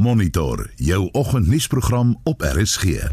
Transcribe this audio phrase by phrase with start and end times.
[0.00, 2.82] Monitor jou oggendnuusprogram op RSG.
[2.82, 3.10] In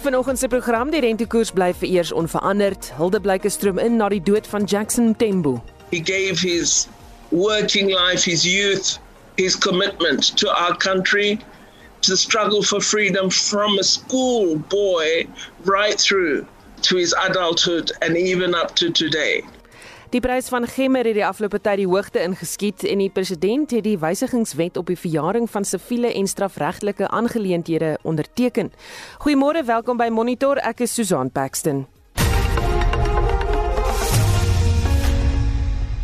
[0.00, 2.92] vanoggend se program die rentekoers bly vir eers onveranderd.
[2.94, 5.64] Hulde blyke stroom in na die dood van Jackson Tembo.
[5.90, 6.88] He gave his
[7.28, 8.98] working life, his youth,
[9.34, 11.38] his commitment to our country,
[12.02, 15.26] to the struggle for freedom from a school boy
[15.64, 16.44] right through
[16.82, 19.44] to his adulthood and even up to today.
[20.12, 23.86] Die prys van gemmer het die afgelope tyd die hoogte ingeskiet en die president het
[23.86, 28.72] die wysigingswet op die verjaring van siviele en strafregtelike aangeleenthede onderteken.
[29.24, 30.60] Goeiemôre, welkom by Monitor.
[30.60, 31.86] Ek is Susan Paxton.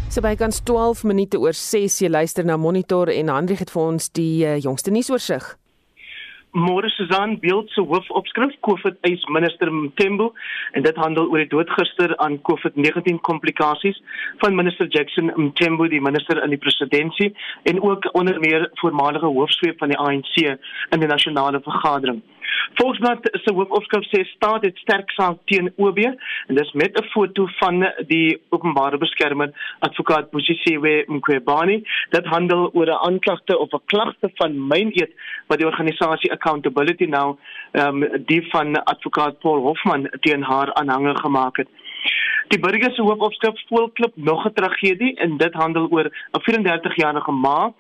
[0.09, 3.83] So by kans 12 minute oor 6 jy luister na Monitor en Hendrik het vir
[3.83, 5.59] ons die uh, jongste nuusoorsig.
[6.53, 10.31] Môre Susan beeld se hoofopskrif COVID eis minister Mthembu
[10.73, 14.01] en dit handel oor die dood gister aan COVID-19 komplikasies
[14.41, 17.37] van minister Jackson Mthembu die minister in die presidentskap
[17.69, 20.35] en ook onder meer voormalige hoofsweep van die ANC
[20.91, 22.23] in die nasionale vergadering.
[22.79, 27.47] Volksblad se hoofopskrif sê staat het sterk saak teen OB en dis met 'n foto
[27.61, 31.83] van die openbare beskermer advokaat Bosisiwe Mqwebani.
[32.11, 35.13] Dit handel oor 'n aanklagte of 'n klagte van Myneet
[35.47, 37.39] wat die organisasie Accountability Now
[37.73, 41.69] ehm um, die van advokaat Paul Hofman teen haar aanhange gemaak het.
[42.49, 47.73] Die burger se hoofopskrif voelklip nog 'n tragedie en dit handel oor 'n 34-jarige ma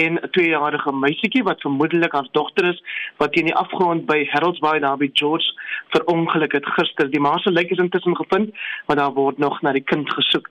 [0.00, 2.82] en 'n 2-jarige meisietjie wat vermoedelik haar dogter is
[3.16, 5.48] wat teen die afgrond by Harold's Bay daar by George
[5.88, 7.10] verongeluk het gister.
[7.10, 8.54] Die ma se lijk is intussen gevind,
[8.86, 10.48] maar daar word nog na die kind gesoek.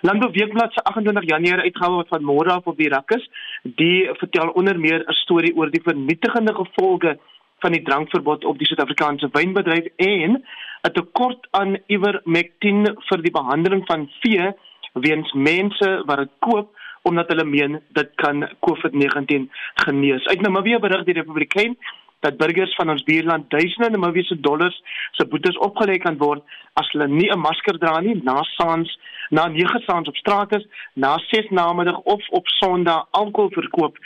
[0.00, 3.30] Landbou Weekblad se 28 Januarie uitgawe wat van môre af op die rak is,
[3.62, 7.18] die vertel onder meer 'n storie oor die vernietigende gevolge
[7.58, 10.44] van die drankverbod op die Suid-Afrikaanse wynbedryf en
[10.82, 14.52] 'n tekort aan ivermectin vir die behandeling van vee
[14.92, 16.77] weens mense wat dit koop
[17.08, 19.48] omdat hulle meen dit kan COVID-19
[19.84, 20.26] genees.
[20.26, 21.76] Uit Namibië berig die Republikein
[22.20, 26.42] dat burgers van ons buurland duisende Namibiese dollars se boetes opgelê kan word
[26.80, 28.98] as hulle nie 'n masker dra nie na saans
[29.30, 33.96] na 9 saans op straat is, na 6 namiddag of op Sondag alkohol verkoop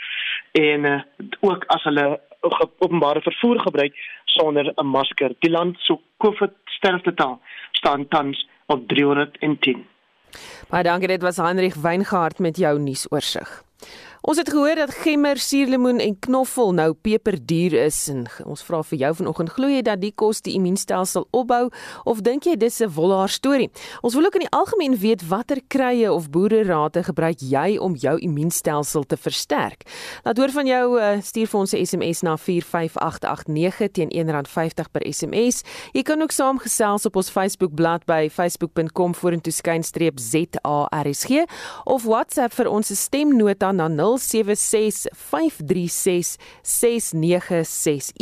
[0.51, 1.01] en uh,
[1.39, 2.19] ook as hulle
[2.79, 3.95] openbare vervoer gebruik
[4.25, 5.31] sonder 'n masker.
[5.39, 7.39] Die land se COVID sterftetal
[7.71, 9.92] staan tans op 310.
[10.69, 13.63] Baie dankie, dit was Heinrich Weingart met jou nuusoorseig.
[14.23, 19.01] Ons het gehoor dat gemmer, suurlemoen en knoffel nou peperduur is en ons vra vir
[19.01, 21.65] jou vanoggend glo jy dat die kos die immuunstelsel opbou
[22.07, 23.67] of dink jy dis 'n wolhaar storie?
[24.01, 28.17] Ons wil ook in die algemeen weet watter krye of boererate gebruik jy om jou
[28.17, 29.83] immuunstelsel te versterk.
[30.23, 35.03] Laat hoor van jou uh, stuur vir ons 'n SMS na 45889 teen R1.50 per
[35.13, 35.63] SMS.
[35.91, 41.43] Jy kan ook saamgesels op ons Facebookblad by facebook.com vorentoe skynstreep ZARSG
[41.83, 44.21] of WhatsApp vir ons stemnota na 0 0765366961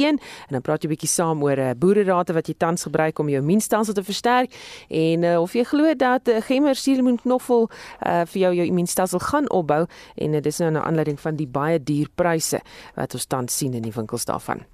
[0.05, 0.19] en
[0.49, 3.29] dan praat jy 'n bietjie saam oor 'n uh, boererate wat jy tans gebruik om
[3.29, 4.53] jou immuunstelsel te versterk
[4.89, 9.49] en uh, of jy glo dat uh, gemmer suurlemoenknoffel uh, vir jou jou immuunstelsel gaan
[9.49, 9.85] opbou
[10.15, 12.61] en uh, dis nou 'n aanleiding van die baie duur pryse
[12.95, 14.65] wat ons tans sien in die winkels daarvan.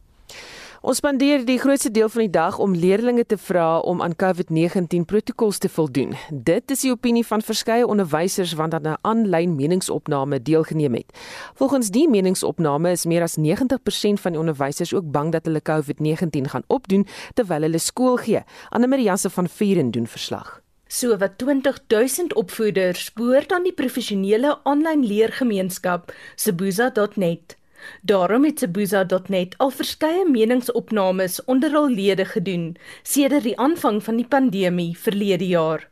[0.86, 5.08] Ons spandeer die grootste deel van die dag om leerders te vra om aan COVID-19
[5.10, 6.14] protokols te voldoen.
[6.30, 11.10] Dit is die opinie van verskeie onderwysers wat aan 'n aanlyn meningsopname deelgeneem het.
[11.56, 16.50] Volgens die meningsopname is meer as 90% van die onderwysers ook bang dat hulle COVID-19
[16.50, 18.44] gaan opdoen terwyl hulle skool gee.
[18.70, 20.62] Anne Mariasse van Vieren doen verslag.
[20.88, 27.58] So wat 20000 opvoeders behoort aan die professionele aanlyn leergemeenskap sebuza.net.
[28.02, 34.28] Daarom het Sebuza.net al verskeie meningsopnames onder hul lede gedoen sedert die aanvang van die
[34.28, 35.88] pandemie verlede jaar.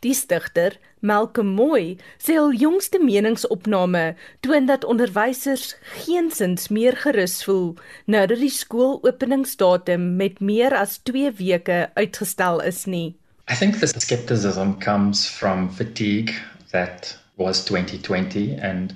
[0.00, 4.14] Die stigter, Malcolm Moy, sê hul jongste meningsopname
[4.46, 5.72] toon dat onderwysers
[6.04, 7.72] geensins meer gerus voel
[8.06, 13.16] nou dat die skoolopeningsdatum met meer as 2 weke uitgestel is nie.
[13.50, 16.34] I think the skepticism comes from fatigue
[16.70, 18.94] that was 2020 and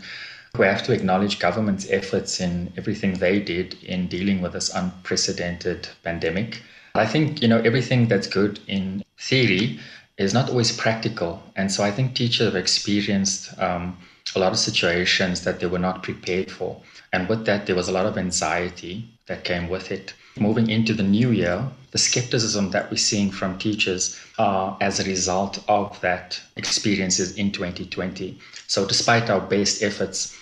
[0.59, 5.89] We have to acknowledge government's efforts in everything they did in dealing with this unprecedented
[6.03, 6.63] pandemic.
[6.95, 9.79] I think, you know, everything that's good in theory
[10.19, 11.43] is not always practical.
[11.57, 13.99] And so I think teachers have experienced um,
[14.35, 16.81] a lot of situations that they were not prepared for.
[17.13, 20.15] And with that, there was a lot of anxiety that came with it.
[20.39, 25.05] Moving into the new year, the skepticism that we're seeing from teachers are as a
[25.05, 28.39] result of that experiences in 2020.
[28.67, 30.37] So, despite our best efforts,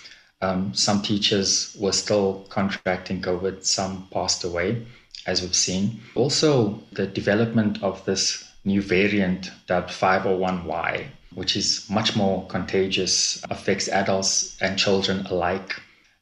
[0.45, 4.85] um, some teachers were still contracting COVID, some passed away.
[5.25, 5.99] as we've seen.
[6.15, 13.87] Also, the development of this new variant dubbed 501Y, which is much more contagious, affects
[13.87, 15.81] adults and children alike.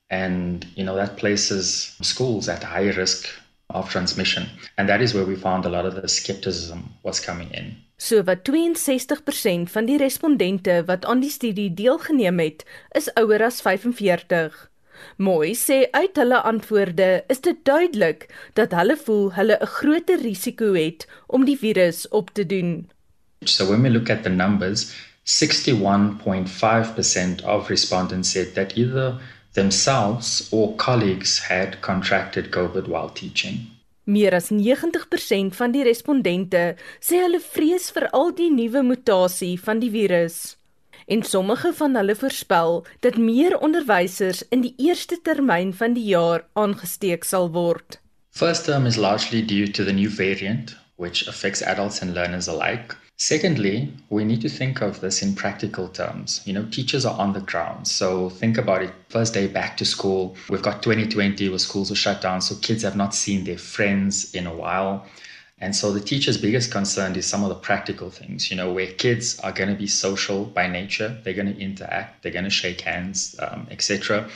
[0.09, 3.27] And, you know, that places schools at high risk
[3.69, 4.47] of transmission.
[4.77, 7.77] And that is where we found a lot of the skepticism was coming in.
[8.03, 13.61] So wat 62% van die respondente wat aan die studie deelgeneem het, is ouer as
[13.63, 14.71] 45.
[15.15, 18.27] Mooi sê uit hulle antwoorde is dit duidelik
[18.59, 22.89] dat hulle voel hulle 'n groter risiko het om die virus op te doen.
[23.45, 24.91] So when we look at the numbers,
[25.23, 29.19] 61.5% of respondents said that either
[29.53, 33.57] themselves or colleagues had contracted COVID while teaching.
[34.03, 36.63] Meer as 90% van die respondente
[36.99, 40.57] sê hulle vrees vir al die nuwe mutasie van die virus.
[41.07, 46.43] En sommige van hulle voorspel dat meer onderwysers in die eerste termyn van die jaar
[46.53, 47.99] aangesteek sal word.
[48.31, 52.95] First term is largely due to the new variant which affects adults and learners alike.
[53.25, 56.41] Secondly, we need to think of this in practical terms.
[56.43, 57.87] You know, teachers are on the ground.
[57.87, 58.91] So think about it.
[59.07, 62.41] First day back to school, we've got 2020 where schools are shut down.
[62.41, 65.05] So kids have not seen their friends in a while.
[65.61, 68.91] And so the teacher's biggest concern is some of the practical things, you know, where
[68.91, 71.17] kids are going to be social by nature.
[71.23, 74.29] They're going to interact, they're going to shake hands, um, etc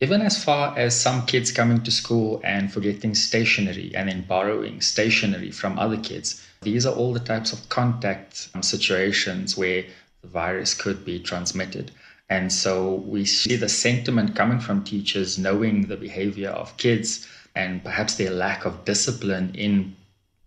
[0.00, 4.78] even as far as some kids coming to school and forgetting stationery and then borrowing
[4.82, 6.45] stationery from other kids.
[6.66, 9.84] These are all the types of contact um, situations where
[10.22, 11.92] the virus could be transmitted.
[12.28, 17.84] And so we see the sentiment coming from teachers knowing the behavior of kids and
[17.84, 19.94] perhaps their lack of discipline in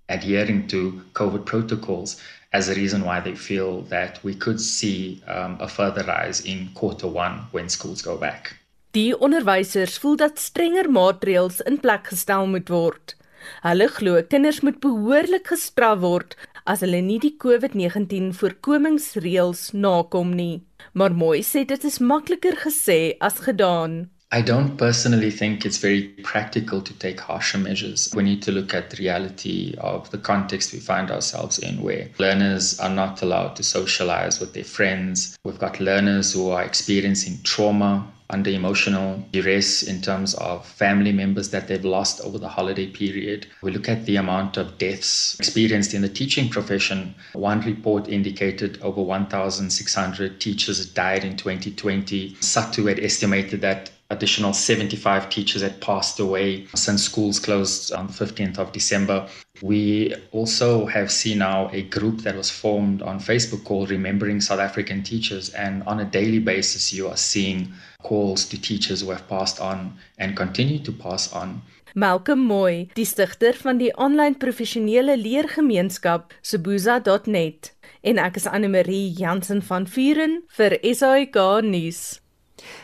[0.09, 2.21] adhering to COVID protocols
[2.51, 6.69] as a reason why they feel that we could see um, a further rise in
[6.73, 8.57] quarter one when schools go back.
[8.91, 13.15] Die onderwysers voel dat strenger maatreëls in plek gestel moet word.
[13.63, 20.61] Hulle glo kinders moet behoorlik gestraf word as hulle nie die COVID-19 voorkomingsreëls nakom nie.
[20.93, 24.07] Maar mooi sê dit is makliker gesê as gedaan.
[24.31, 28.13] I don't personally think it's very practical to take harsher measures.
[28.15, 32.09] We need to look at the reality of the context we find ourselves in, where
[32.19, 35.35] learners are not allowed to socialize with their friends.
[35.43, 41.49] We've got learners who are experiencing trauma under emotional duress in terms of family members
[41.49, 43.47] that they've lost over the holiday period.
[43.61, 47.15] We look at the amount of deaths experienced in the teaching profession.
[47.33, 52.35] One report indicated over 1,600 teachers died in 2020.
[52.35, 58.13] SATU had estimated that additional 75 teachers had passed away since schools closed on the
[58.13, 59.27] 15th of December.
[59.61, 64.59] We also have seen now a group that was formed on Facebook called Remembering South
[64.59, 65.49] African Teachers.
[65.49, 67.71] And on a daily basis, you are seeing
[68.01, 71.61] calls to teachers who have passed on and continue to pass on.
[71.95, 77.73] Malcolm Moy, die stigter van die aanlyn professionele leergemeenskap Sebuza.net
[78.05, 82.19] en ek is Anne Marie Jansen van Vuren vir SAK nuus.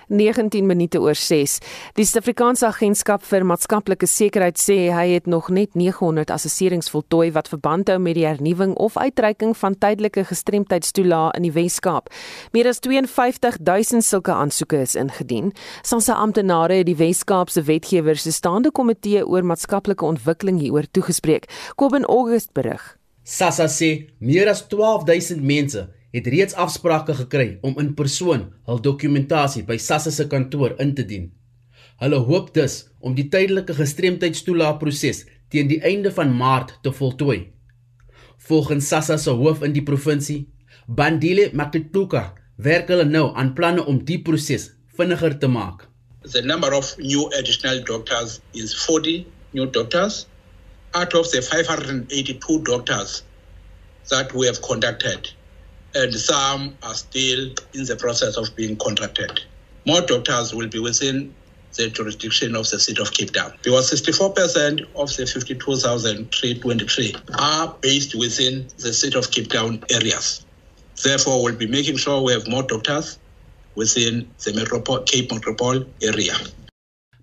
[0.07, 1.59] 19 minute oor 6.
[1.95, 7.49] Die Suid-Afrikaanse Agentskap vir Maatskaplike Sekuriteit sê hy het nog net 900 assesserings voltooi wat
[7.51, 12.11] verband hou met die hernuwing of uitreiking van tydelike gestremdheidstoelae in die Wes-Kaap.
[12.51, 15.53] Meer as 52000 sulke aansoeke is ingedien.
[15.83, 21.49] Sansa amptenare het die Wes-Kaapse wetgewer se staande komitee oor maatskaplike ontwikkeling hieroor toegespreek.
[21.75, 22.97] Kobin August berig.
[23.23, 29.65] Sassa sê meer as 12000 mense het reeds afsprake gekry om in persoon hul dokumentasie
[29.67, 31.25] by SASSA se kantoor in te dien.
[31.99, 37.51] Hulle hoop dus om die tydelike gestremdheidstoelaatproses teen die einde van Maart te voltooi.
[38.47, 40.45] Volgens SASSA se hoof in die provinsie,
[40.87, 45.87] Bandile Makituka, werk hulle nou aan planne om die proses vinniger te maak.
[46.31, 50.25] The number of new additional doctors is 40 new doctors
[50.93, 53.23] out of the 582 doctors
[54.07, 55.35] that we have conducted
[55.95, 59.41] and some are still in the process of being contracted.
[59.85, 61.33] More doctors will be within
[61.77, 68.15] the jurisdiction of the city of Cape Town because 64% of the 52,323 are based
[68.15, 70.45] within the city of Cape Town areas.
[71.03, 73.19] Therefore, we'll be making sure we have more doctors
[73.75, 76.35] within the Metropole, Cape Metropole area.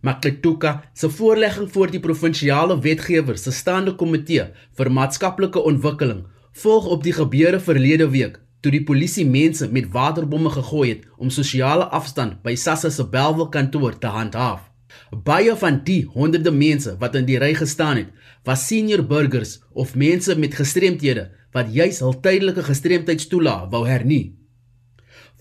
[0.03, 7.03] Makletuka se voorlegging voor die provinsiale wetgewer se staande komitee vir maatskaplike ontwikkeling volg op
[7.03, 12.39] die gebeure verlede week toe die polisie mense met waterbomme gegooi het om sosiale afstand
[12.45, 14.69] by Sassa se Belwel kantoor te handhaaf.
[15.11, 18.13] Baie van die honderde mense wat in die ry gestaan het,
[18.47, 24.39] was senior burgers of mense met gestremthede wat juis hul tydelike gestremdheidstoelae wou hernie.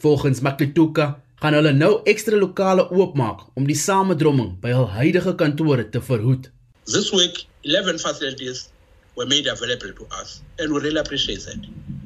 [0.02, 5.88] Volgens Makituka gaan hulle nou ekstra lokale oopmaak om die samedromming by hul huidige kantore
[5.94, 6.50] te verhoed.
[6.90, 8.68] This week, 11 facilities
[9.16, 12.01] were made available to us, and we really appreciate that.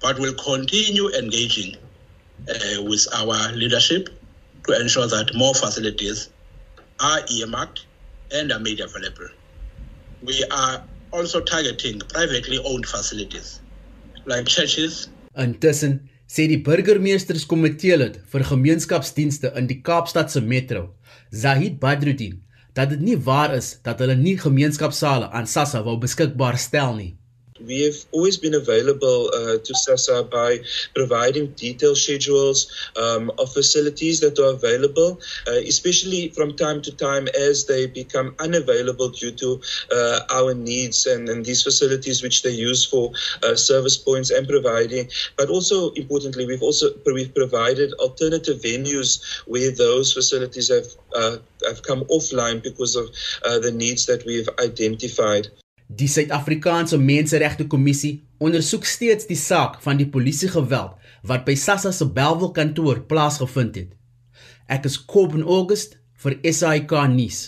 [0.00, 1.76] But we'll continue engaging
[2.48, 4.08] uh, with our leadership
[4.66, 6.30] to ensure that more facilities
[7.00, 7.86] are earmarked
[8.32, 9.28] and are made available.
[10.22, 13.60] We are also targeting privately owned facilities
[14.26, 15.08] like churches.
[15.34, 20.94] Intussen sê die burgemeesterskomitee lid vir gemeenskapsdienste in die Kaapstadse metro,
[21.30, 22.40] Zahid Badruddin,
[22.74, 27.12] dat dit nie waar is dat hulle nie gemeenskapsale aan SASSA wou beskikbaar stel nie.
[27.66, 30.60] We have always been available uh, to SASA by
[30.94, 37.28] providing detailed schedules um, of facilities that are available, uh, especially from time to time
[37.28, 39.60] as they become unavailable due to
[39.92, 43.12] uh, our needs and, and, these facilities which they use for
[43.42, 45.08] uh, service points and providing.
[45.36, 51.82] But also importantly, we've also we've provided alternative venues where those facilities have uh, have
[51.82, 53.10] come offline because of
[53.44, 55.48] uh, the needs that we've identified.
[55.90, 62.06] Die Suid-Afrikaanse Menseregte Kommissie ondersoek steeds die saak van die polisiegeweld wat by SASSA se
[62.06, 63.88] Bellville kantoor plaasgevind het.
[64.70, 67.40] Ek is Kobben August vir SAK nuus.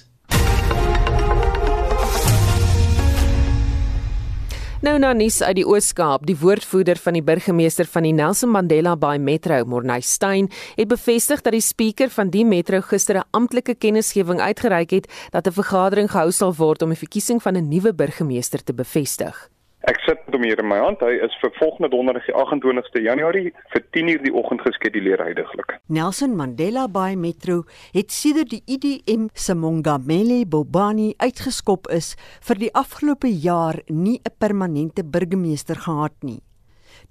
[4.83, 8.97] Nou na nuus uit die Oos-Kaap, die woordvoerder van die burgemeester van die Nelson Mandela
[8.99, 13.79] Bay Metro, Morney Stein, het bevestig dat die spreker van die metro gister 'n amptelike
[13.79, 17.95] kennisgewing uitgereik het dat 'n vergadering gehou sal word om die verkiesing van 'n nuwe
[17.95, 19.52] burgemeester te bevestig.
[19.91, 21.01] Ek sit hom hier in my hand.
[21.03, 25.75] Hy is vir volgende donderdag die 28ste Januarie vir 10:00 die oggend geskeduleer heidaglik.
[25.89, 32.15] Nelson Mandela Bay Metro het sedert die IDM se Mongameli Bobani uitgeskop is
[32.47, 36.41] vir die afgelope jaar nie 'n permanente burgemeester gehad nie.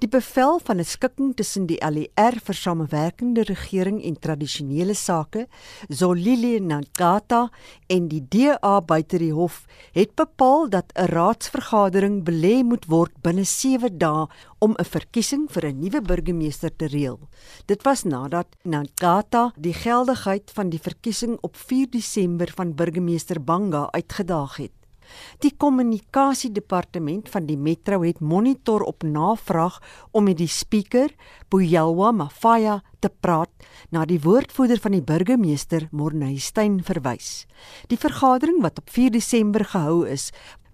[0.02, 5.48] Die bevel van 'n skikking tussen die ALR vir samewerkende regering en tradisionele sake,
[5.90, 7.52] Zolile Nkata
[7.88, 13.46] en die DA buite die hof, het bepaal dat 'n raadsvergadering belê moet word binne
[13.46, 14.26] 7 dae
[14.60, 17.20] om 'n verkiesing vir 'n nuwe burgemeester te reël.
[17.66, 23.92] Dit was nadat Nkata die geldigheid van die verkiesing op 4 Desember van burgemeester Banga
[23.92, 24.81] uitgedaag het.
[25.44, 29.80] Die kommunikasiedepartement van die metro het monitor op navraag
[30.12, 31.14] om met die spreker,
[31.50, 33.50] Boyelwa Mafaya, te praat
[33.90, 37.46] na die woordvoerder van die burgemeester, Morneystein verwys.
[37.90, 40.30] Die vergadering wat op 4 Desember gehou is,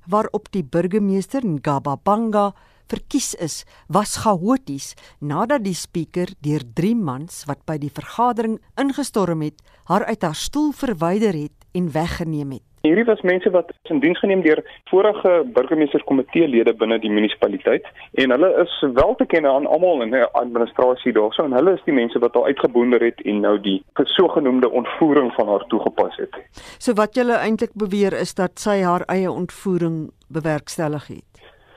[0.07, 2.53] waarop die burgemeester Ngababanga
[2.87, 9.43] verkies is, was chaoties nadat die spreker deur 3 mans wat by die vergadering ingestorm
[9.43, 9.59] het,
[9.91, 12.65] haar uit haar stoel verwyder het en weggeneem het.
[12.87, 17.87] Hierdie was mense wat in diens geneem deur vorige burgemeesterskomiteelede binne die munisipaliteit
[18.23, 21.83] en hulle is wel te ken aan almal in die administrasie daarso en hulle is
[21.85, 23.77] die mense wat al uitgeboonder het en nou die
[24.17, 26.39] sogenaamde ontvoering van haar toegepas het.
[26.79, 31.26] So wat julle eintlik beweer is dat sy haar eie ontvoering bewerkstellig het.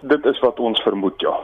[0.02, 1.34] Dit is wat ons vermoed ja.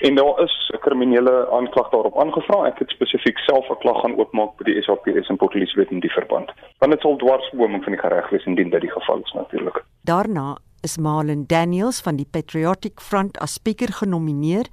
[0.00, 2.66] En daar is 'n kriminele aanklag daarop aangevra.
[2.66, 6.00] Ek het spesifiek self 'n klag gaan oopmaak by die SAPS en Port Elizabeth in
[6.00, 6.52] die verband.
[6.78, 9.84] Want dit sal dwarsboming van die reg wees indien dit die geval is natuurlik.
[10.04, 14.66] Daarna is Marlon Daniels van die Patriotic Front as spreker genomineer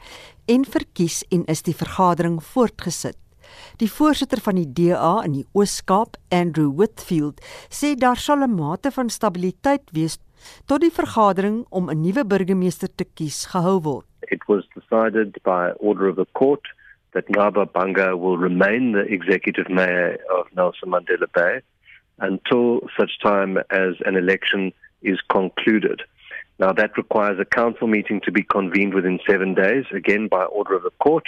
[0.45, 3.17] en verkies en is die vergadering voortgesit.
[3.81, 8.91] Die voorsitter van die DA in die Oos-Kaap, Andrew Whitfield, sê daar sal 'n mate
[8.91, 10.17] van stabiliteit wees
[10.65, 14.05] tot die vergadering om 'n nuwe burgemeester te kies gehou word.
[14.31, 16.67] It was decided by order of the court
[17.13, 21.61] that Ngaba Banga will remain the executive mayor of Nelson Mandela Bay
[22.19, 26.01] until such time as an election is concluded.
[26.59, 30.75] Now that requires a council meeting to be convened within 7 days again by order
[30.75, 31.27] of the court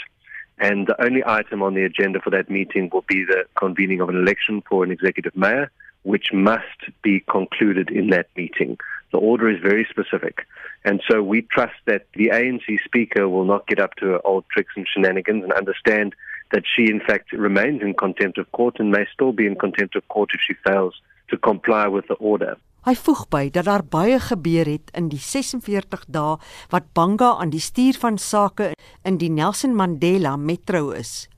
[0.58, 4.10] and the only item on the agenda for that meeting will be the convening of
[4.10, 5.72] an election for an executive mayor
[6.03, 8.77] which must be concluded in that meeting.
[9.12, 10.48] The order is very specific.
[10.84, 14.74] And so we trust that the ANC speaker will not get up to old tricks
[14.75, 16.15] and shenanigans and understand
[16.51, 19.96] that she, in fact, remains in contempt of court and may still be in contempt
[19.96, 22.58] of court if she fails to comply with the order.
[22.82, 26.39] Hy voeg by dat daar baie gebeur het in die 46 dae
[26.74, 28.72] wat Banga aan die stuur van sake
[29.06, 31.30] in die Nelson Mandela Metro is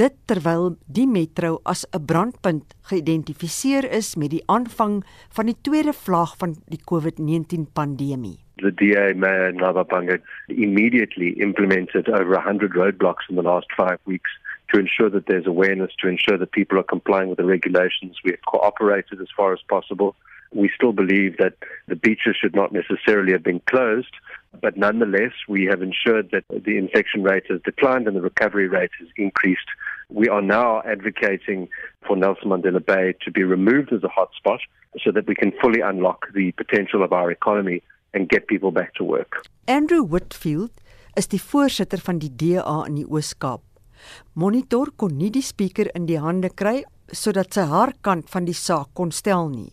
[0.00, 5.04] dit terwyl die metro as 'n brandpunt geïdentifiseer is met die aanvang
[5.36, 8.38] van die tweede vlaag van die COVID-19 pandemie.
[8.56, 10.16] The DA Mayor Navapanga
[10.46, 14.30] immediately implemented over 100 roadblocks in the last 5 weeks
[14.72, 18.20] to ensure that there's awareness to ensure that people are complying with the regulations.
[18.24, 20.14] We have cooperated as far as possible.
[20.52, 21.54] We still believe that
[21.86, 24.14] the beaches should not necessarily have been closed,
[24.60, 28.90] but nonetheless, we have ensured that the infection rate has declined and the recovery rate
[28.98, 29.70] has increased
[30.10, 31.68] We are now advocating
[32.06, 34.58] for Nelson Mandela Bay to be removed as a hotspot
[35.04, 38.94] so that we can fully unlock the potential of our economy and get people back
[38.94, 39.46] to work.
[39.68, 40.72] Andrew Whitfield
[41.16, 43.62] is die voorsitter van die DA in die Oos-Kaap.
[44.34, 46.80] Monitor kon nie die spreker in die hande kry
[47.12, 49.70] sodat sy haar kant van die saak kon stel nie.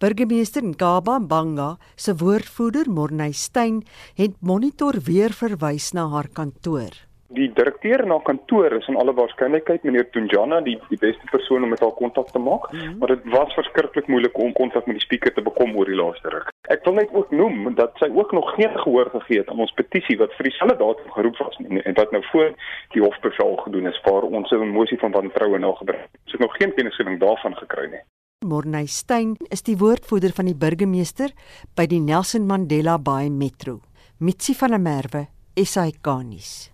[0.00, 3.82] Burgemeester Ngaba Banga se woordvoerder Morney Steyn
[4.18, 7.03] het Monitor weer verwys na haar kantoor.
[7.28, 11.72] Die direkteur na kantoor is in alle waarskynlikheid meneer Tunjana die die beste persoon om
[11.72, 12.98] met haar kontak te maak, mm -hmm.
[12.98, 16.28] maar dit was verskriklik moeilik om kontak met die spreker te bekom oor die laaste
[16.28, 16.52] ruk.
[16.68, 19.72] Ek wil net ook noem dat sy ook nog geen gehoor gegee het aan ons
[19.72, 22.52] petisie wat vir dieselfde datum geroep was en, en wat nou voor
[22.92, 26.10] die hofbevel gedoen is waar ons 'n mosie van wantroue na gebring het.
[26.24, 28.04] Ons het nog geen kennisgewing daarvan gekry nie.
[28.44, 31.32] Morney Steyn is die woordvoerder van die burgemeester
[31.74, 33.80] by die Nelson Mandela Bay Metro.
[34.18, 36.73] Mitsi van der Merwe, SAK-nuus.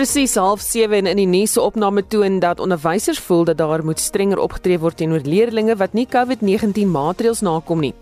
[0.00, 4.00] Presies half 7 en in die nuuse opname toon dat onderwysers voel dat daar moet
[4.00, 7.92] strenger opgetree word teenoor leerders wat nie COVID-19 maatreëls nakom nie.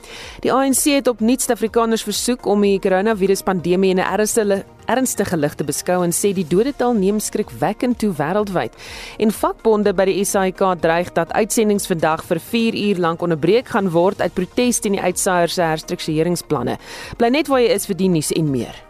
[0.45, 5.55] Die ANC het op nuuts Afrikaners versoek om die koronaviruspandemie in 'n ernstige ernstige lig
[5.55, 8.73] te beskou en sê die dodetal neem skrikwekkend toe wêreldwyd.
[9.19, 13.91] En vakbonde by die SAIK dreig dat uitsendings vandag vir 4 uur lank onderbreek gaan
[13.91, 16.79] word uit protes teen die uitsaaiers se herstruktureringsplanne.
[17.17, 18.88] Bly net waar jy is vir die nuus en meer.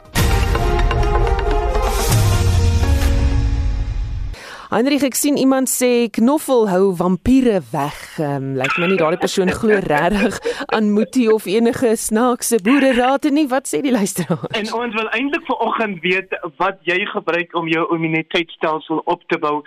[4.69, 7.97] Heinrich, ek sien iemand sê knoffel hou vampiere weg.
[8.21, 10.37] Ehm um, lyk my nie daardie persoon glo regtig
[10.77, 13.47] aan Mutie of enige snaakse boererate nie.
[13.49, 14.53] Wat sê die luisteraars?
[14.61, 19.63] En ons wil eintlik vanoggend weet wat jy gebruik om jou immuniteitstelsel op te bou.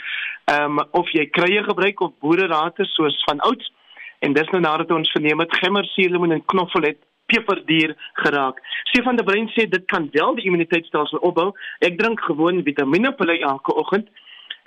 [0.53, 3.73] Ehm um, of jy krye gebruik of boererate soos van ouds.
[4.21, 8.61] En dis nou nadat ons verneem het gemmersuurlemoen en knoffel het peperdier geraak.
[8.93, 11.53] Stefan de Bruin sê dit kan wel die immuniteitstelsel opbou.
[11.79, 14.13] Ek drink gewoon vitamienpille elke oggend.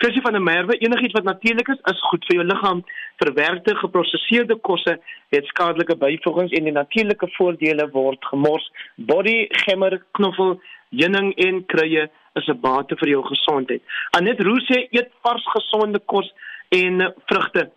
[0.04, 2.84] Krisie van 'n merwe, enigiets wat natuurlik is, is goed vir jou liggaam.
[3.16, 8.71] Verwerkte, geprosesseerde kosse het skadelike byvoegings en die natuurlike voordele word gemors.
[8.97, 13.82] Body, gemmer, knoffel, heuning en krye is 'n bate vir jou gesondheid.
[14.10, 16.34] Anet Roos sê eet vars gesonde kos
[16.69, 17.71] en vrugte.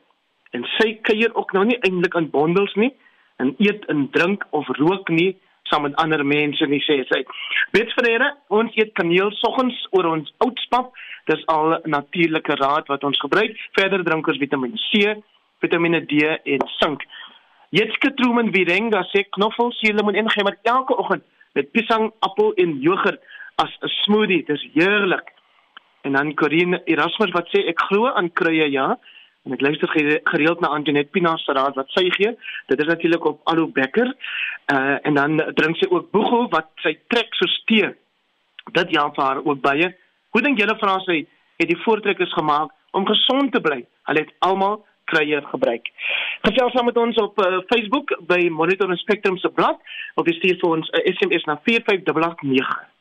[0.52, 2.94] En sy kuier ook nou nie eintlik in bondels nie
[3.38, 5.38] en eet en drink of rook nie
[5.70, 7.24] saam met ander mense nie sê sy.
[7.76, 10.92] Weet Freire, ons eet kaneel soggens oor ons oudspap.
[11.28, 13.56] Dis al natuurlike raad wat ons gebruik.
[13.78, 15.16] Verder drink ons Vitamiin C,
[15.64, 17.04] Vitamiene D en sink.
[17.76, 21.26] Jetske Truman Virenga sê knoffel, suurlemoen en gemmer elke oggend
[21.58, 23.20] met piesang, appel en jogurt
[23.58, 24.46] as 'n smoothie.
[24.46, 25.34] Dis heerlik.
[26.02, 28.98] En dan Corinne Erasmus wat sê ek glo aan kruie ja
[29.48, 29.92] en ek luister
[30.32, 32.34] gereeld na Antoinette Pina se raad wat sy gee.
[32.72, 34.12] Dit is natuurlik op Alu Becker.
[34.74, 37.94] Uh en dan drink sy ook boegel wat sy trek so tee.
[38.76, 39.94] Dit help haar ook baie.
[40.36, 41.24] Hoe dink julle vra sy
[41.58, 43.86] het die voortrekkers gemaak om gesond te bly?
[44.10, 45.88] Hulle het almal krye gebruik.
[46.44, 49.80] Gesels saam met ons op uh, Facebook by Monitor Spectrum se blad
[50.20, 52.97] of stuur vir ons 'n uh, SMS na 45889.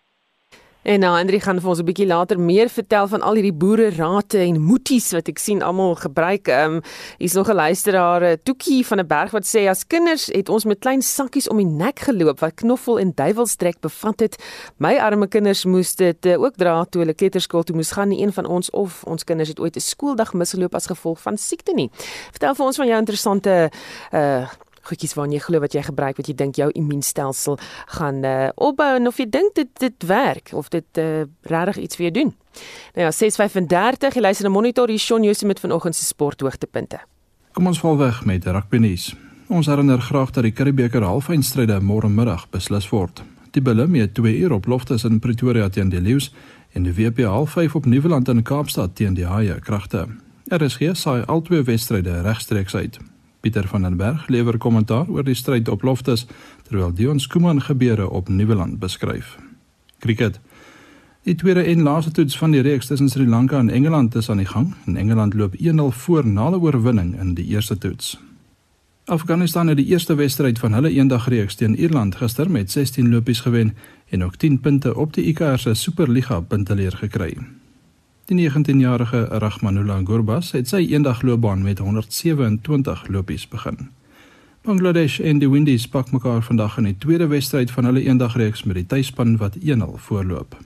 [0.86, 3.90] En nou Andri gaan vir ons 'n bietjie later meer vertel van al hierdie boere
[3.90, 6.48] rate en moeties wat ek sien almal gebruik.
[6.48, 6.80] Ehm um,
[7.18, 10.64] hier's nog 'n luisteraar, eh, Toekie van 'n berg wat sê as kinders het ons
[10.64, 14.42] met klein sakkies om die nek geloop wat knoffel en duiwelstrek bevat het.
[14.76, 18.08] My arme kinders moes dit uh, ook dra toe hulle kleuterskool toe moes gaan.
[18.08, 21.36] Nie een van ons of ons kinders het ooit 'n skooldag misgeloop as gevolg van
[21.36, 21.90] siekte nie.
[22.30, 23.70] Vertel vir ons van jou interessante
[24.12, 24.46] uh
[24.86, 27.58] goedjies waarna jy glo wat jy gebruik wat jy dink jou immuunstelsel
[27.98, 32.00] gaan uh, opbou en of jy dink dit dit werk of dit uh, regtig iets
[32.00, 32.34] vir jou doen.
[32.96, 37.00] Nou ja, 6:35 jy luister na monitor hier Shaun Jose met vanoggend se sporthoogtepunte.
[37.52, 39.14] Kom ons val weg met rugby nuus.
[39.48, 43.22] Ons herinner graag dat die Curriebeeker halfeindstryde môre middag beslis word.
[43.54, 46.32] Die Bulls het 2 uur op Loftus in Pretoria teen die Lions
[46.72, 50.06] en die WP half 5 op Nieuweland in Kaapstad teen die Haie kragte.
[50.50, 52.98] RSG saai al twee wedstryde regstreeks uit.
[53.40, 56.26] Pieter van den Berg lewer kommentaar oor die stryd op Loftus
[56.68, 59.38] terwyl Dion Skuman gebeure op Nieuweland beskryf.
[59.98, 60.40] Cricket.
[61.22, 64.36] Die tweede en laaste toets van die reeks tussen Sri Lanka en Engeland is aan
[64.36, 64.74] die gang.
[64.86, 68.18] En Engeland loop 1-0 voor na 'n oorwinning in die eerste toets.
[69.04, 73.76] Afghanistan het die eerste wedstryd van hulle eendagreeks teen Ierland gister met 16 lopies gewen
[74.08, 77.36] en ook 10 punte op die ICC se Superliga punteleer gekry.
[78.26, 83.92] Die 19-jarige Rahmanullah Gurbas het sy eendagloopbaan met 127 lopies begin.
[84.66, 88.80] Bangladesh en die Windies pak mekaar vandag in die tweede wedstryd van hulle eendagreeks met
[88.80, 90.56] die tuisspan wat 1-0 voorloop.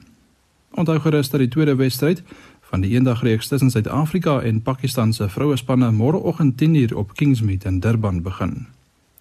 [0.72, 2.22] Onthou gerus dat die tweede wedstryd
[2.70, 8.22] van die eendagreeks tussen Suid-Afrika en Pakistan se vrouespanne môreoggend 10:00 op Kingsmead in Durban
[8.22, 8.66] begin.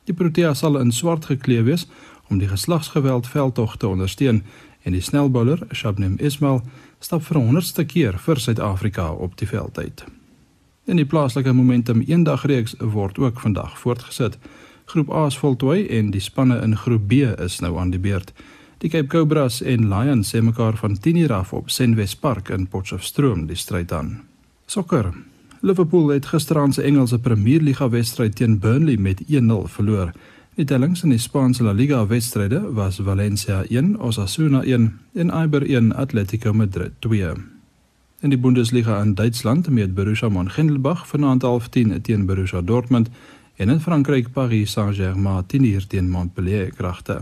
[0.08, 1.90] Die Protea sal in swart geklee wees
[2.30, 4.44] om die geslagsgeweld veldtog te ondersteun
[4.84, 6.62] en die snelbouler Shabnim Ismail
[7.00, 10.06] stap vir 100ste keer vir Suid-Afrika op die veld uit.
[10.90, 14.38] In die plaaslike Momentum eendagreeks word ook vandag voortgesit.
[14.90, 18.34] Groep A is voltooi en die spanne in Groep B is nou aan die beurt.
[18.80, 23.46] Die Cape Cobras en Lions se mekaar van 10:00 af op Senwes Park in Potchefstroom
[23.48, 24.22] die stryd aan.
[24.66, 25.14] Sokker.
[25.62, 30.12] Liverpool het gisteraand se Engelse Premier Liga wedstryd teen Burnley met 1-0 verloor.
[30.60, 35.62] Die tellings in die Spaanse La Liga wedstryde was Valencia 1, Osasuna 1 en Eibar
[35.62, 37.34] 1, Atletico Madrid 2.
[38.22, 43.10] In die Bundesliga in Duitsland meet Borussia Mönchengladbach vanaand half 10 teen Borussia Dortmund
[43.56, 47.22] en in Frankryk Paris Saint-Germain teen teen Montpellier kragte.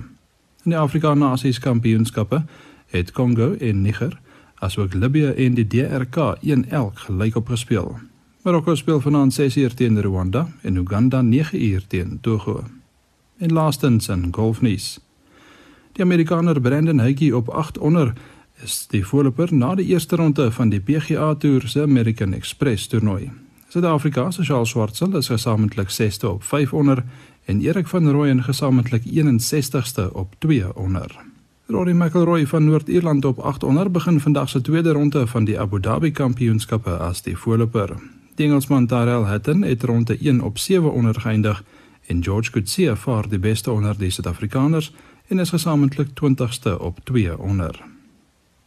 [0.64, 2.44] In die Afrika Nasies Kampioenskappe
[2.88, 4.20] het Kongo en Niger
[4.56, 8.00] asook Libië en die DRK 1-1 gelyk opgespeel.
[8.42, 12.64] Marokko speel vanaand 6uur teen Rwanda en Uganda 9uur teen Togo
[13.38, 15.00] en laastens in golfnuus.
[15.92, 18.14] Die Amerikaner Brandon Hagy op 8 onder
[18.64, 23.32] is die voorloper na die eerste ronde van die PGA Tour se American Express toernooi.
[23.70, 27.04] Suid-Afrika se Charles Schwartzel is gesamentlik 6ste op 5 onder
[27.46, 31.16] en Erik van Rooyen gesamentlik 61ste op 2 onder.
[31.68, 35.80] Rory McIlroy van Noord-Ierland op 8 onder begin vandag se tweede ronde van die Abu
[35.80, 37.96] Dhabi Kampioenskappe as die voorloper.
[38.36, 41.64] Die Engelsman Tyrrell Hatton het ronde 1 op 7 onder geëindig
[42.08, 44.94] en George Coetzee vaar die beste onder die Suid-Afrikaners
[45.28, 47.84] en is gesamentlik 20ste op 2 onder.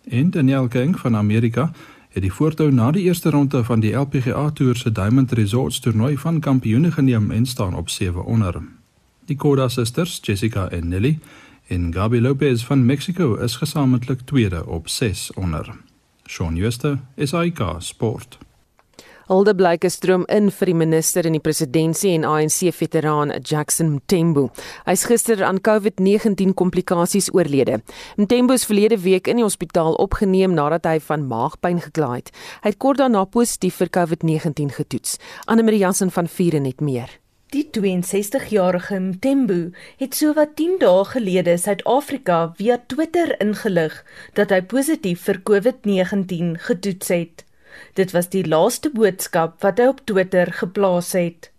[0.08, 1.72] En Daniel King van Amerika
[2.10, 6.18] het die voortou na die eerste ronde van die LPGA Tour se Diamond Resorts toernooi
[6.18, 8.62] van kampioene geneem en staan op 7 onder.
[9.24, 11.18] Die Korda sisters, Jessica en Nelly,
[11.66, 15.70] en Gabi Lopez van Mexico is gesamentlik tweede op 6 onder.
[16.26, 18.38] Shaun Schuster, SAK Sport.
[19.30, 24.48] Hulde blyke stroom in vir die minister en die presidentsie en ANC veteraan Jackson Mthembu.
[24.88, 27.76] Hy's gister aan COVID-19 komplikasies oorlede.
[28.18, 32.32] Mthembu is verlede week in die hospitaal opgeneem nadat hy van maagpyn gekla het.
[32.64, 35.20] Hy het kort daarna positief vir COVID-19 getoets.
[35.46, 37.12] Anne Marie Jansen van Vier en net meer.
[37.54, 39.60] Die 62-jarige Mthembu
[40.02, 43.94] het sowat 10 dae gelede Suid-Afrika via Twitter ingelig
[44.34, 47.46] dat hy positief vir COVID-19 getoets het.
[47.94, 51.50] Dit was die laaste boodskap wat hy op Twitter geplaas het.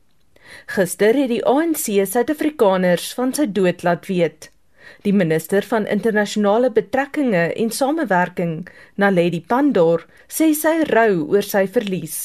[0.75, 4.49] Gister het die ANC Suid-Afrikaners van sy dood laat weet.
[5.05, 12.17] Die minister van internasionale betrekkinge en samewerking, Naledi Pandor, sê sy rou oor sy verlies.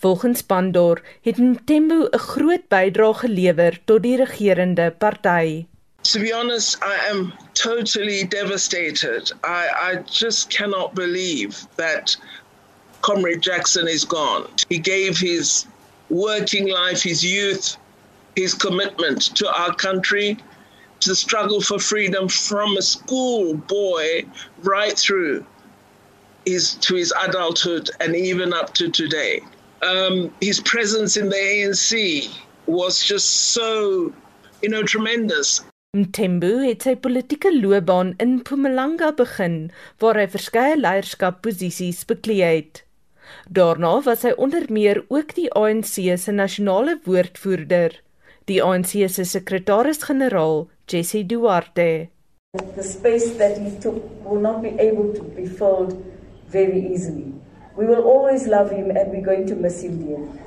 [0.00, 5.66] Volgens Pandor het Ntembu 'n groot bydrae gelewer tot die regerende party.
[6.02, 9.32] To be honest, I am totally devastated.
[9.44, 12.16] I I just cannot believe that
[13.02, 14.48] Comrade Jackson is gone.
[14.68, 15.66] He gave his
[16.10, 17.76] working life, his youth,
[18.36, 20.38] his commitment to our country,
[21.00, 24.24] to the struggle for freedom from a school boy
[24.62, 25.44] right through
[26.44, 29.40] his, to his adulthood and even up to today.
[29.82, 32.30] Um, his presence in the ANC
[32.66, 34.12] was just so,
[34.62, 35.62] you know, tremendous.
[35.96, 39.56] Mthembu het sy politieke loopbaan in Mpumalanga begin
[39.98, 42.84] waar hy verskeie leierskapposisies beklee het.
[43.48, 47.96] Daarna was hy onder meer ook die ANC se nasionale woordvoerder,
[48.46, 52.08] die ANC se sekretaris-generaal, Jesse Duarte.
[52.74, 55.94] The space that he took will not be able to be filled
[56.50, 57.32] very easily.
[57.76, 60.40] We will always love him and we're going to miss him dearly.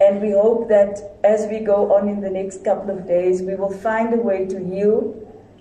[0.00, 3.54] And we hope that as we go on in the next couple of days, we
[3.54, 5.14] will find a way to heal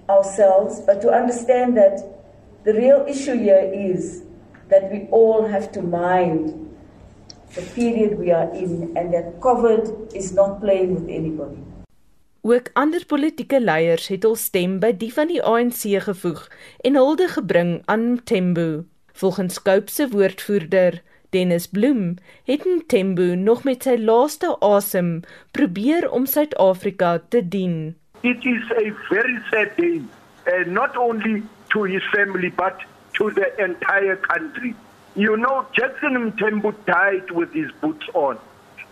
[0.09, 1.99] ourselves, but to understand that
[2.63, 4.23] the real issue here is
[4.71, 6.55] that we all have to mind
[7.55, 11.59] the period we are in and that COVID is not playing with anybody.
[12.41, 16.47] Ook ander politieke leiers het hul stem by die van die ANC gevoeg
[16.87, 18.83] en hulde gebring aan Mthembu.
[19.13, 22.15] Volgens Scope se woordvoerder Dennis Bloem
[22.49, 25.19] het Mthembu nog met sy laaste asem
[25.51, 27.93] probeer om Suid-Afrika te dien.
[28.21, 30.01] It is a very sad day,
[30.47, 32.81] uh, not only to his family but
[33.21, 34.73] to the entire country.
[35.15, 38.39] You know, Jackson Mtembu died with his boots on.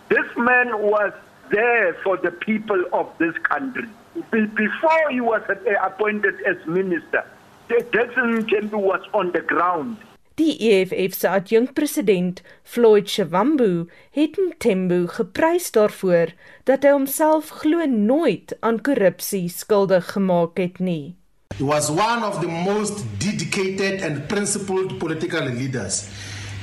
[0.08, 1.12] This man was
[1.50, 3.88] there for the people of this country.
[4.30, 5.42] Before he was
[5.88, 7.24] appointed as minister,
[7.68, 9.96] Jackson Mtembu was on the ground.
[10.38, 16.32] Die EFF se adjunkpresident, Floyd Shivambu, het Mtembu geprys daarvoor
[16.64, 21.19] dat hy homself glo nooit aan korrupsie skuldig gemaak het nie.
[21.60, 26.10] He was one of the most dedicated and principled political leaders.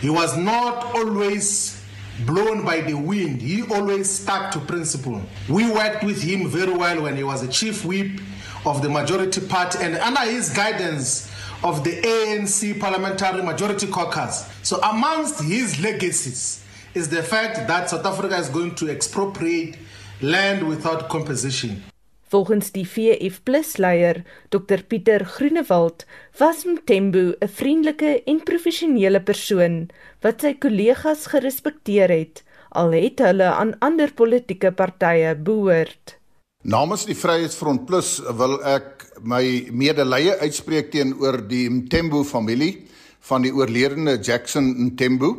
[0.02, 1.80] He was not always
[2.26, 3.40] blown by the wind.
[3.40, 5.22] He always stuck to principle.
[5.48, 8.20] We worked with him very well when he was the chief whip
[8.66, 11.32] of the majority party and under his guidance
[11.64, 14.50] of the ANC Parliamentary Majority Caucus.
[14.64, 19.78] So, amongst his legacies is the fact that South Africa is going to expropriate
[20.24, 21.84] land without compensation.
[22.28, 23.40] Volgens die VF+
[23.80, 26.06] leier, Dr Pieter Groenewald,
[26.38, 29.88] was Mthembu 'n vriendelike en professionele persoon
[30.22, 36.18] wat sy kollegas gerespekteer het, al het hulle aan ander politieke partye behoort.
[36.64, 42.88] Namens die Vryheidsfront Plus wil ek my medelee uitspreek teenoor die Mthembu familie
[43.20, 45.32] van die oorledene Jackson Mthembu.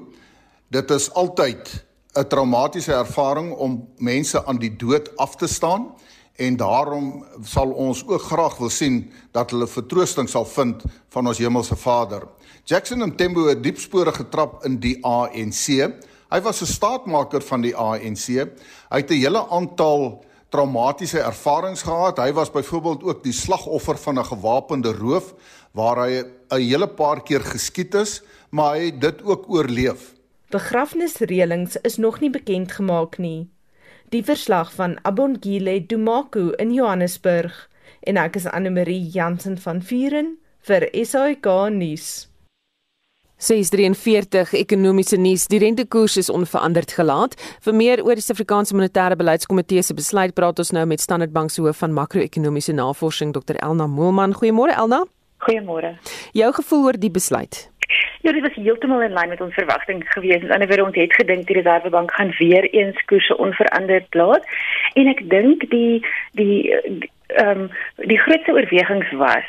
[0.70, 1.84] Dit is altyd
[2.16, 5.92] 'n traumatiese ervaring om mense aan die dood af te staan
[6.38, 9.00] en daarom sal ons ook graag wil sien
[9.34, 12.28] dat hulle vertroosting sal vind van ons hemelse Vader.
[12.68, 15.66] Jackson Mthembu het diep spore getrap in die ANC.
[16.30, 18.26] Hy was 'n staatmaker van die ANC.
[18.90, 22.18] Hy het 'n hele aantal traumatiese ervarings gehad.
[22.18, 25.34] Hy was byvoorbeeld ook die slagoffer van 'n gewapende roof
[25.72, 30.14] waar hy 'n hele paar keer geskiet is, maar hy het dit ook oorleef.
[30.50, 33.50] Begrafnisreëlings is nog nie bekend gemaak nie.
[34.08, 37.68] Die verslag van Abongile Dumaku in Johannesburg
[38.00, 42.06] en ek is Anne Marie Jansen van Vuren vir SAK nuus.
[43.36, 45.44] 643 ekonomiese nuus.
[45.52, 47.36] Die rentekoers is onveranderd gelaat.
[47.60, 51.52] Vir meer oor die Suid-Afrikaanse Monetêre Beleidskomitee se besluit praat ons nou met Standard Bank
[51.52, 54.32] se hoof van makro-ekonomiese navorsing Dr Elna Moelman.
[54.40, 55.04] Goeiemôre Elna.
[55.44, 55.98] Goeiemôre.
[56.32, 57.68] Jou gevoel oor die besluit?
[58.20, 60.42] Ja, dit was heeltemal in lyn met ons verwagting gewees.
[60.42, 64.44] Aan die ander kant het gedink die Reservebank gaan weer eens koerse onveranderd laat.
[64.92, 69.48] En ek dink die die ehm um, die grootste oorwegings was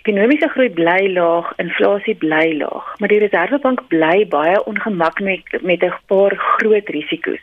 [0.00, 5.92] Ekonomiese groei bly laag, inflasie bly laag, maar die Reservebank bly baie ongemaklik met 'n
[6.08, 7.42] paar groot risiko's.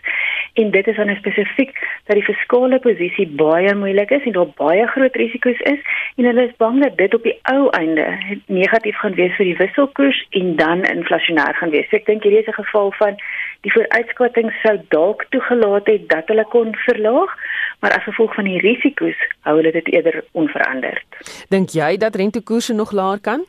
[0.53, 1.71] En dit is dan spesifiek
[2.05, 5.81] dat die fiskale posisie baie moeilik is en daar baie groot risiko's is
[6.15, 8.07] en hulle is bang dat dit op die ou einde
[8.45, 11.89] negatief gaan wees vir die wisselkoers en dan inflasionêr gaan wees.
[11.89, 13.19] So ek dink hierdie is 'n geval van
[13.61, 17.31] die vooruitskatting sou dalk toegelaat het dat hulle kon verlaag,
[17.79, 21.05] maar as gevolg van die risiko's hou hulle dit eerder onveranderd.
[21.49, 23.45] Dink jy dat rentekoerse nog laer kan?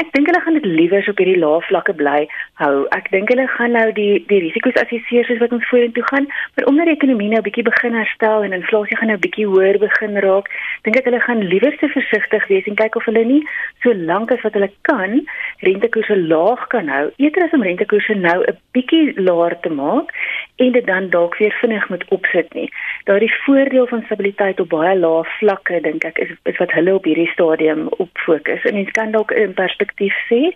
[0.00, 2.20] Ek dink hulle gaan dit liewer op hierdie lae vlakke bly
[2.60, 2.84] hou.
[2.92, 6.68] Ek dink hulle gaan nou die die risiko's assesseer soos wat ons vorentoe gaan, maar
[6.70, 9.78] omdat die ekonomie nou 'n bietjie begin herstel en inflasie gaan nou 'n bietjie hoër
[9.78, 10.50] begin raak,
[10.84, 13.42] dink ek hulle gaan liewer se versigtig wees en kyk of hulle nie
[13.82, 15.26] so lank as wat hulle kan
[15.60, 20.12] rentekoerse laag kan hou, eerder as om rentekoerse nou 'n bietjie laer te maak
[20.58, 22.68] en dit dan dalk weer vinnig moet opsit nie.
[23.04, 27.04] Daardie voordeel van stabiliteit op baie lae vlakke dink ek is is wat hulle op
[27.04, 28.64] hierdie stadium op fokus.
[28.64, 30.52] En mens kan dalk in perspektief sê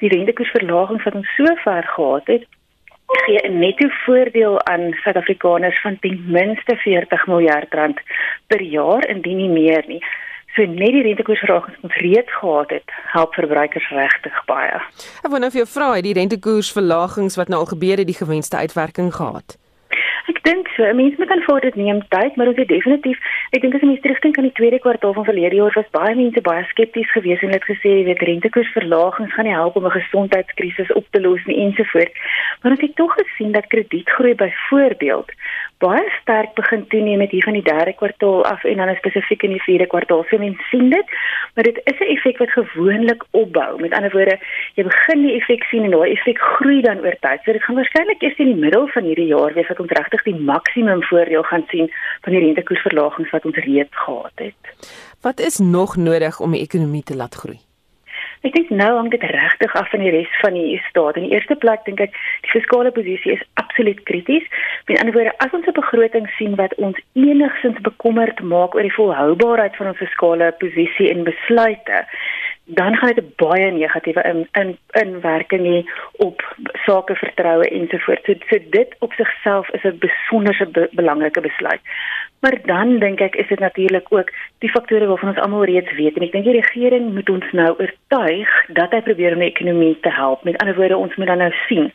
[0.00, 2.48] die rentekoersverlaging wat ons so ver gehad het
[3.26, 8.00] gee 'n netto voordeel aan Suid-Afrikaners van ten minste 40 miljard rand
[8.46, 10.04] per jaar indien nie meer nie.
[10.54, 14.80] So net die rentekoersverlagings wat ons reeds gehad het, help verbruikers regtig baie.
[15.22, 18.56] Ek nou vir jou vra, het die rentekoersverlagings wat nou al gebeur het, die gewenste
[18.56, 19.58] uitwerking gehad?
[20.26, 20.82] Ek dink so.
[20.94, 23.18] Mense moet aanvaar dit neem tyd, maar ons het definitief,
[23.50, 26.42] ek dink as jy terugdink aan die tweede kwartaal van verlede jaar, was baie mense
[26.46, 30.92] baie skepties geweest en het gesê, jy weet, rentekoersverlagings gaan nie help om 'n gesondheidskrisis
[30.94, 32.14] op te los nie ensovoorts.
[32.62, 35.34] Maar ons het tog gesien dat kredietgroei byvoorbeeld
[35.80, 39.54] baie sterk begin toeneem met hier van die derde kwartaal af en dan spesifiek in
[39.56, 40.24] die vierde kwartaal.
[40.28, 41.14] So mense sien dit,
[41.54, 43.80] maar dit is 'n effek wat gewoonlik opbou.
[43.80, 44.38] Met ander woorde,
[44.74, 47.40] jy begin die effek sien en daai effek groei dan oor tyd.
[47.44, 50.22] So dit gaan waarskynlik eers in die middel van hierdie jaar wees wat ons regtig
[50.22, 54.62] die maksimum voordeel gaan sien van die rentekoersverlagings wat ons reeds gehad het.
[55.20, 57.69] Wat is nog nodig om die ekonomie te laat groei?
[58.40, 61.18] Ek dink nou hang dit regtig af van die res van die staat.
[61.20, 62.14] In die eerste plek dink ek
[62.46, 64.46] die fiskale posisie is absoluut krities.
[64.88, 68.96] Met ander woorde, as ons 'n begroting sien wat ons enigsins bekommerd maak oor die
[68.96, 72.06] volhoubaarheid van ons fiskale posisie en besluite,
[72.74, 76.56] dan gaan dit 'n baie negatiewe in in inwerking hê op
[76.86, 78.24] sake vertroue ensovoorts.
[78.24, 81.80] So, so dit op sigself is 'n besonderse be belangrike besluit.
[82.40, 86.16] Maar dan dink ek is dit natuurlik ook die faktore waarvan ons almal reeds weet
[86.16, 89.98] en ek dink die regering moet ons nou oortuig dat hy probeer om die ekonomie
[90.00, 90.44] te help.
[90.44, 91.92] Met ander woorde, ons moet dan nou sien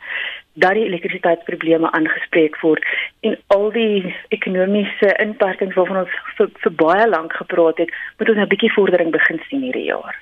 [0.53, 2.85] dat die elektrisiteitsprobleme aangespreek word
[3.19, 8.37] en al die ekonomiese inperkings waarvan ons vir, vir baie lank gepraat het, moet ons
[8.37, 10.15] nou 'n bietjie vordering begin sien hierdie jaar.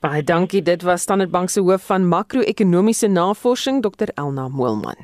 [0.00, 0.62] Baie dankie.
[0.62, 4.96] Dit was Standard Bank se hoof van makro-ekonomiese navorsing, Dr Elna Moelman.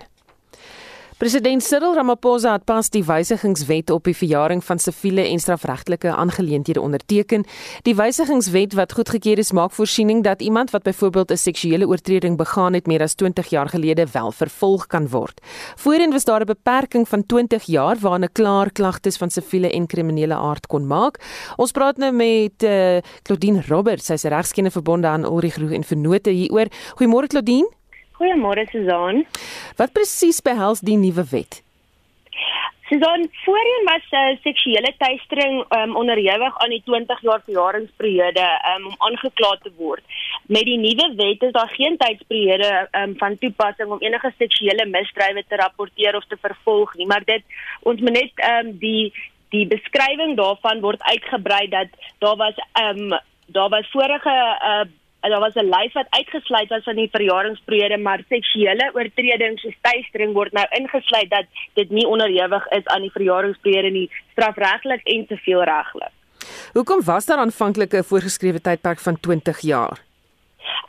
[1.20, 6.80] President Cyril Ramaphosa het pas die wysigingswet op die verjaring van siviele en strafregtelike aangeleenthede
[6.80, 7.42] onderteken.
[7.85, 12.72] Die wysigingswet wat goedgekeur is, maak voorsiening dat iemand wat byvoorbeeld 'n seksuele oortreding begaan
[12.72, 15.40] het meer as 20 jaar gelede wel vervolg kan word.
[15.76, 20.35] Voorheen was daar 'n beperking van 20 jaar waarna klaar klagtes van siviele en kriminele
[20.35, 21.20] aard kon maak.
[21.56, 26.30] Ons praat nou met uh, Claudine Roberts, sy's regskenner verbonde aan Ulrich Roux en Vennote
[26.30, 26.66] hieroor.
[26.96, 27.78] Goeiemôre Claudine.
[28.20, 29.24] Goeiemôre Susan.
[29.80, 31.62] Wat presies behels die nuwe wet?
[32.90, 38.98] Susan, voorheen was uh, seksuele teistering um, onderhewig aan die 20 jaar verjaringsperiode um, om
[39.09, 40.04] aangekla te word.
[40.52, 45.46] Met die nuwe wet is daar geen tydsperiode um, van toepassing om enige seksuele misdrywe
[45.48, 47.46] te rapporteer of te vervolg nie, maar dit
[47.88, 49.12] ons moet net um, die
[49.50, 53.16] die beskrywing daarvan word uitgebrei dat daar was um,
[53.50, 54.85] daar was vorige uh,
[55.28, 60.33] daar was 'n lys wat uitgesluit was van die verjaringsperiode, maar seksuele oortredings soos teistering
[60.33, 65.62] word nou ingesluit dat dit nie onderhewig is aan die verjaringsperiode nie, strafregtelik en sivil
[65.62, 66.12] regtelik.
[66.72, 70.10] Hoekom was daar aanvanklik 'n voorgeskrewe tydperk van 20 jaar?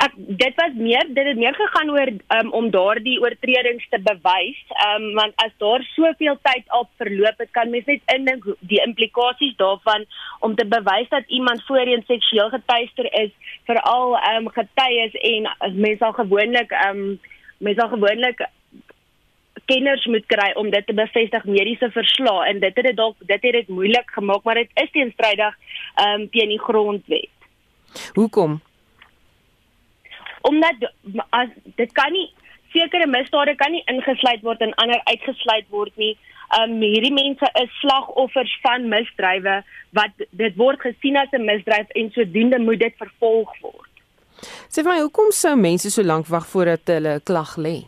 [0.01, 4.61] Ek dit was meer dit het meer gegaan oor um, om daardie oortredings te bewys
[4.87, 9.53] um, want as daar soveel tyd al verloop het kan mens net indink die implikasies
[9.59, 10.07] daarvan
[10.39, 13.35] om te bewys dat iemand voorheen seksueel getuister is
[13.69, 17.05] veral um, getuies en mense al gewoonlik um,
[17.59, 18.41] mense al gewoonlik
[19.69, 23.37] kenners moet kry om dit te bevestig mediese verslae en dit het dit dalk dit
[23.37, 25.55] het dit moeilik gemaak maar dit is teenstrydig
[26.07, 27.29] um, teen die grondwet.
[28.17, 28.59] Hoekom
[30.41, 30.85] omdat
[31.29, 32.29] as dit kan nie
[32.71, 36.15] sekere misdade kan nie ingesluit word en ander uitgesluit word nie.
[36.59, 39.61] Um hierdie mense is slagoffers van misdrywe
[39.97, 43.89] wat dit word gesien as 'n misdryf en sodoende moet dit vervolg word.
[44.69, 47.85] Sê vir my, hoekom sou mense so lank wag voordat hulle klag lê?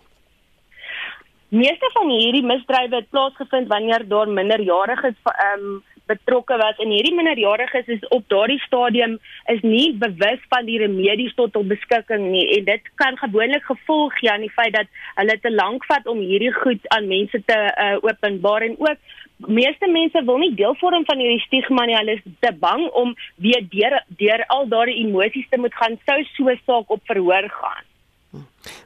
[1.50, 5.16] Meeste van hierdie misdrywe het plaasgevind wanneer daar minderjariges
[5.54, 9.18] um betrokke was en hierdie minderjariges is op daardie stadium
[9.54, 12.46] is nie bewus van die remedies tot hul beskikking nie.
[12.58, 16.20] En dit kan gewoonlik gevolg gee aan die feit dat hulle te lank vat om
[16.24, 18.68] hierdie goed aan mense te uh, openbaar.
[18.68, 21.98] En ook meeste mense wil nie deel vorm van hierdie stigma nie.
[22.02, 23.16] Hulle is te bang om
[23.48, 26.00] weer deur deur al daardie emosies te moet gaan.
[26.06, 27.84] Sou so saak op verhoor gaan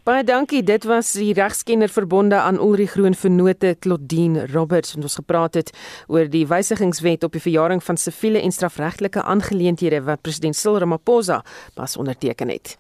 [0.04, 0.64] Baie dankie.
[0.64, 5.72] Dit was die regskenner verbonde aan Ulrich Groen Vennote Claudine Roberts en ons gepraat het
[6.08, 11.44] oor die wysigingswet op die verjaring van siviele en strafregtelike aangeleenthede wat president Cyril Ramaphosa
[11.74, 12.78] pas onderteken het.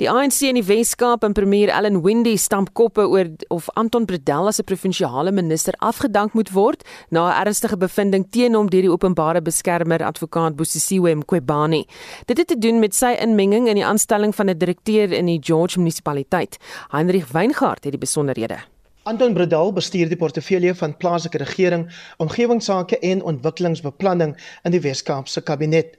[0.00, 4.48] Die ANC in die Wes-Kaap en premier Ellen Windey stamp koppe oor of Anton Bredell
[4.48, 8.90] as 'n provinsiale minister afgedank moet word na 'n ernstige bevinding teen hom deur die
[8.90, 11.84] openbare beskermer advokaat Bosisiwe Mqobani.
[12.24, 15.38] Dit het te doen met sy inmenging in die aanstelling van 'n direkteur in die
[15.42, 16.56] George munisipaliteit.
[16.88, 18.56] Heinrich Weingart het die besonderhede.
[19.02, 25.98] Anton Bredell bestuur die portefeulje van plaaslike regering, omgewingsake en ontwikkelingsbeplanning in die Wes-Kaapse kabinet.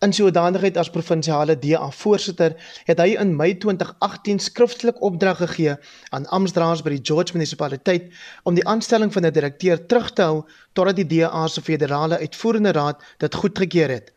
[0.00, 2.54] In sy hoedanigheid as provinsiale DA voorsitter
[2.88, 5.74] het hy in Mei 2018 skriftelik opdrag gegee
[6.16, 8.06] aan amptdraers by die George munisipaliteit
[8.48, 10.38] om die aanstelling van 'n direkteur terug te hou
[10.72, 14.08] totdat die DA se federale uitvoerende raad dit goedgekeur het.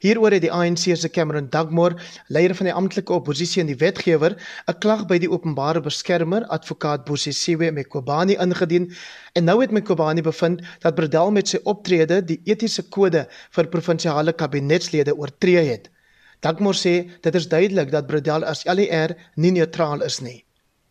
[0.00, 1.96] Hieroor het die ANC se Cameron Dugmore,
[2.28, 4.36] leier van die amptelike oppositie en die wetgewer,
[4.68, 8.92] 'n klag by die openbare beskermer, advokaat Bosisiwe Mqobani ingedien
[9.34, 14.32] en nou het Mqobani bevind dat Bredel met sy optrede die etiese kode vir provinsiale
[14.32, 15.90] kabinetslede oortree het.
[16.40, 20.44] Dugmore sê dit is duidelik dat Bredel as LER nie neutraal is nie.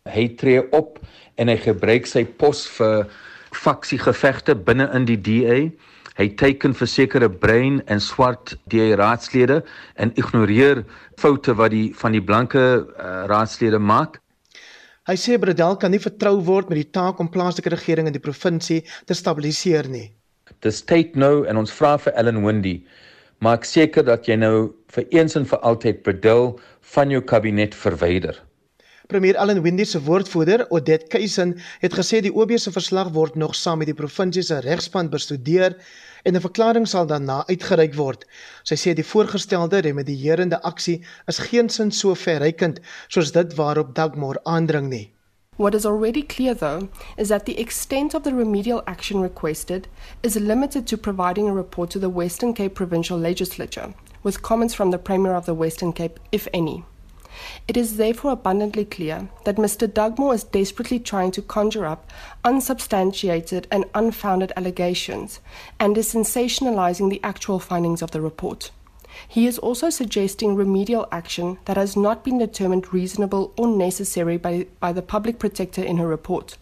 [0.10, 1.00] Hy tree op
[1.38, 3.08] en hy gebruik sy pos vir
[3.54, 5.60] faksiegevegte binne in die DA
[6.20, 9.62] Hy teken vir sekere brein en swart DA raadslede
[9.98, 10.84] en ignoreer
[11.18, 14.20] foute wat die van die blanke uh, raadslede maak.
[15.10, 18.24] Hy sê Bredel kan nie vertrou word met die taak om plaaslike regering in die
[18.24, 20.12] provinsie te stabiliseer nie.
[20.64, 22.78] Dis tyd nou en ons vra vir Ellen Windy
[23.44, 24.56] maak seker dat jy nou
[24.96, 26.54] vir eens en vir altyd Bredel
[26.94, 28.38] van jou kabinet verwyder.
[29.08, 33.52] Premier Allan Windy se woordvoerder, Odette Keisen, het gesê die OB se verslag word nog
[33.56, 35.76] saam met die provinsie se regspan bestudeer
[36.24, 38.24] en 'n verklaring sal daarna uitgereik word.
[38.64, 44.90] Sy sê die voorgestelde remedierende aksie is geensins so verrykend soos dit waarop Dagmore aandring
[44.90, 45.12] nie.
[45.58, 46.88] What is already clear, though,
[47.18, 49.88] is that the extent of the remedial action requested
[50.22, 54.92] is limited to providing a report to the Western Cape Provincial Legislature, with comments from
[54.92, 56.86] the Premier of the Western Cape, if any.
[57.68, 59.92] It is therefore abundantly clear that Mr.
[59.92, 62.12] Dugmore is desperately trying to conjure up
[62.44, 65.40] unsubstantiated and unfounded allegations
[65.80, 68.72] and is sensationalizing the actual findings of the report.
[69.28, 74.68] He is also suggesting remedial action that has not been determined reasonable or necessary by,
[74.80, 76.58] by the public protector in her report.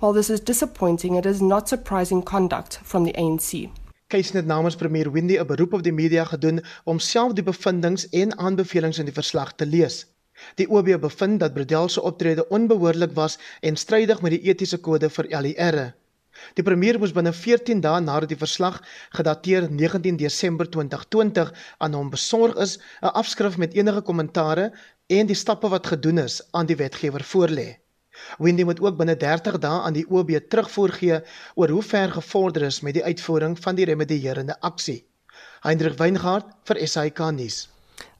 [0.00, 3.70] While this is disappointing, it is not surprising conduct from the ANC.
[4.14, 8.06] Keisnet het namens premier Windy 'n beroep op die media gedoen om self die bevindinge
[8.10, 10.06] en aanbevelings in die verslag te lees.
[10.54, 15.10] Die OB bevind dat Bredel se optrede onbehoorlik was en strydig met die etiese kode
[15.10, 15.94] vir LER.
[16.54, 22.10] Die premier moes binne 14 dae nadat die verslag gedateer 19 Desember 2020 aan hom
[22.10, 24.72] besorg is, 'n afskrif met enige kommentare
[25.06, 27.83] en die stappe wat gedoen is aan die wetgewer voorlê.
[28.38, 31.20] Wendy moet ook binne 30 dae aan die OB terugvoer gee
[31.54, 35.04] oor hoe ver gevorder is met die uitvoering van die remedierende aksie.
[35.60, 37.73] Hendrik Weingart vir SAK nuus.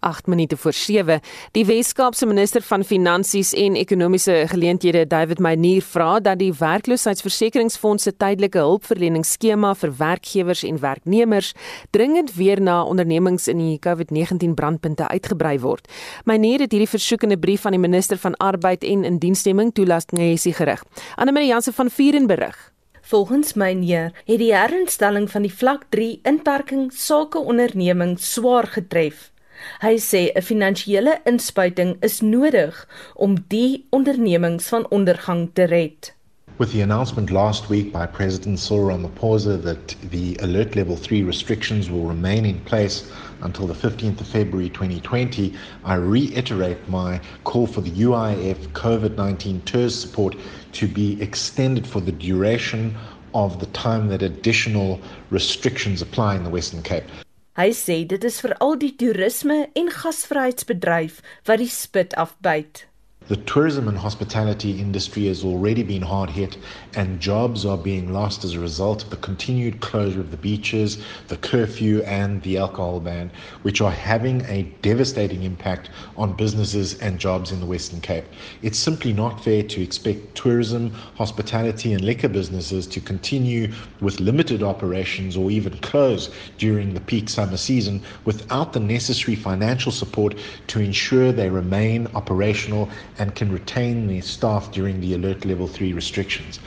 [0.04, 1.20] 8 minute voor 7.
[1.56, 8.12] Die Wes-Kaapse minister van Finansies en Ekonomiese Geleenthede, David Meyer, vra dat die werkloosheidsversekeringsfonds se
[8.16, 11.54] tydelike hulpverleningsskema vir werkgewers en werknemers
[11.96, 15.88] dringend weer na ondernemings in die COVID-19 brandpunte uitgebrei word.
[16.28, 20.40] Meyer het hierdie versoek in 'n brief aan die minister van Arbeid en Indiensneming toelasting
[20.40, 20.84] gerig.
[21.16, 22.72] Annelie Jansen van Vieren berig.
[23.00, 29.33] Volgens Meyer het die herinstelling van die vlak 3 inperking sake ondernemings swaar getref.
[29.80, 36.12] Hy sê 'n finansiële inspuiting is nodig om die ondernemings van ondergang te red.
[36.56, 41.90] With the announcement last week by President Cyril Ramaphosa that the alert level 3 restrictions
[41.90, 43.10] will remain in place
[43.42, 45.52] until the 15th of February 2020,
[45.84, 50.36] I reiterate my call for the UIF COVID 19 TERS support
[50.72, 52.94] to be extended for the duration
[53.34, 55.00] of the time that additional
[55.30, 57.10] restrictions apply in the Western Cape.
[57.54, 62.86] Hy sê dit is vir al die toerisme en gasvryheidsbedryf wat die spit afbyt.
[63.26, 66.58] The tourism and hospitality industry has already been hard hit,
[66.94, 70.98] and jobs are being lost as a result of the continued closure of the beaches,
[71.28, 73.30] the curfew, and the alcohol ban,
[73.62, 78.26] which are having a devastating impact on businesses and jobs in the Western Cape.
[78.60, 83.72] It's simply not fair to expect tourism, hospitality, and liquor businesses to continue
[84.02, 89.92] with limited operations or even close during the peak summer season without the necessary financial
[89.92, 90.34] support
[90.66, 95.92] to ensure they remain operational and can retain their staff during the alert level 3
[95.92, 96.60] restrictions.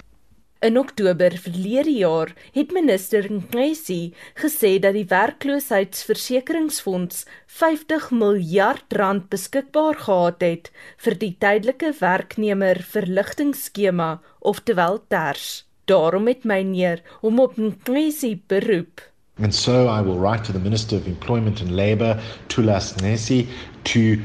[0.59, 9.95] In Oktober verlede jaar het minister Ngesi gesê dat die werkloosheidsversekeringsfonds 50 miljard rand beskikbaar
[10.07, 10.71] gehad het
[11.05, 15.65] vir die tydelike werknemer verligtingskema oftewel TERS.
[15.85, 19.01] Daarom het my neer hom op Ngesi beroep.
[19.39, 23.47] And so I will write to the Minister of Employment and Labour, Tulas Nesi,
[23.83, 24.17] to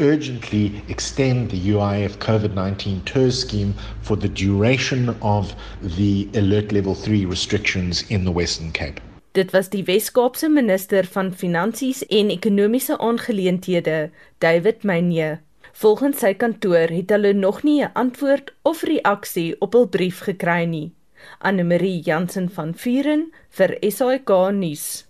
[0.00, 6.94] urgently extend the UIF COVID 19 TERS scheme for the duration of the alert level
[6.94, 9.00] 3 restrictions in the Western Cape.
[9.32, 15.40] Dit was die Wes-Kaapse minister van Finansies en Ekonomiese Aangeleenthede, David Meyer.
[15.72, 20.64] Volgens sy kantoor het hulle nog nie 'n antwoord of reaksie op hul brief gekry
[20.64, 20.92] nie.
[21.38, 25.07] Anne Marie Jansen van Vuren vir SAK nuus.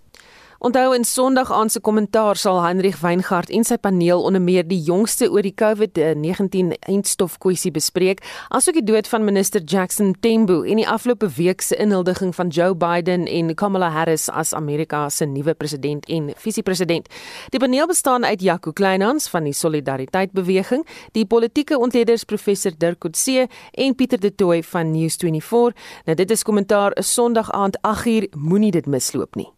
[0.61, 4.81] Onthou in Sondag aan se kommentaar sal Hendrik Weingart en sy paneel onder meer die
[4.83, 10.81] jongste oor die COVID-19 eindstof kwessie bespreek, asook die dood van minister Jackson Tembo en
[10.81, 15.55] die afgelope week se inhuldiging van Joe Biden en Kamala Harris as Amerika se nuwe
[15.55, 17.07] president en visiepresident.
[17.55, 20.83] Die paneel bestaan uit Jaco Kleinhans van die Solidariteit Beweging,
[21.15, 23.47] die politieke ontleeders professor Dirk Coetzee
[23.79, 25.79] en Pieter De Tooy van News24.
[26.11, 29.53] Nou dit is kommentaar 'n Sondag aand 8uur, moenie dit misloop nie.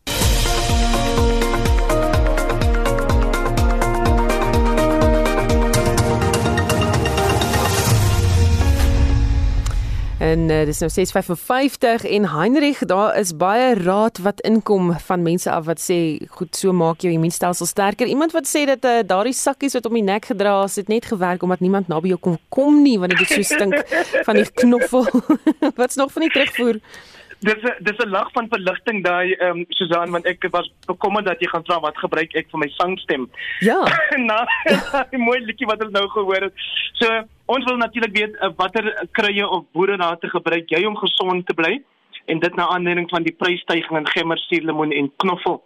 [10.21, 15.51] En uh, dis nou 6:55 en Heinrich, daar is baie raad wat inkom van mense
[15.51, 19.33] af wat sê, "Goed, so maak jou immuunstelsel sterker." Iemand wat sê dat uh, daardie
[19.33, 22.39] sakkies wat om die nek gedra is, het net gewerk omdat niemand naby jou kom
[22.49, 23.75] kom nie want dit so stink
[24.27, 25.07] van die knoffel.
[25.81, 26.81] Wat's nog van die terugvoer?
[27.41, 31.25] Dis 'n dis 'n lag van verligting daai ehm um, Susan want ek was bekommerd
[31.25, 33.31] dat jy gaan vra wat gebruik ek vir my sangstem.
[33.61, 33.81] Ja.
[34.31, 34.45] nou,
[35.13, 36.53] 'n mooi liedjie wat ons nou gehoor het.
[36.93, 41.55] So ons wil natuurlik weet uh, watter kruie of boererate gebruik jy om gesond te
[41.55, 41.79] bly
[42.31, 45.63] en dit na aanleiding van die prysstygings in gemmer, suurlemoen en knoffel.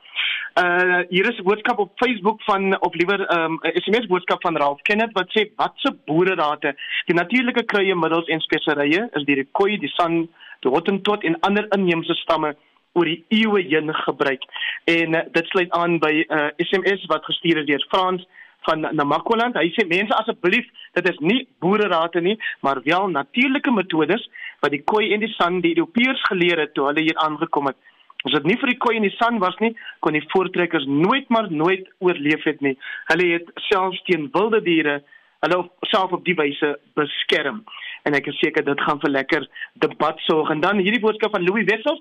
[0.60, 4.42] Uh hier is 'n boodskap op Facebook van of liewer ehm um, 'n SMS boodskap
[4.42, 6.76] van Ralph Kenneth wat sê watse boererate
[7.06, 10.28] die natuurlike kruie middels en speserye is die koi, die san
[10.60, 12.56] die Hottentot en ander inheemse stamme
[12.92, 14.42] oor die eeue heen gebruik.
[14.84, 18.26] En uh, dit sluit aan by 'n uh, eh, SMS wat gestuur is deur Frans
[18.68, 19.56] van Namakwaland.
[19.60, 20.66] Hy sê mense asseblief,
[20.98, 24.28] dit is nie boererate nie, maar wel natuurlike metodes
[24.64, 27.80] wat die koi en die san die Europeërs geleer het toe hulle hier aangekom het.
[28.24, 31.28] As dit nie vir die koi en die san was nie, kon die voortrekkers nooit
[31.28, 32.78] maar nooit oorleef het nie.
[33.12, 35.02] Hulle het selfs teen wilde diere
[35.44, 35.60] hulle
[35.92, 37.62] self op die wyse beskerm
[38.08, 39.46] en ek is seker dit gaan vir lekker
[39.84, 42.00] debat sorg en dan hierdie boodskap van Louis Wessels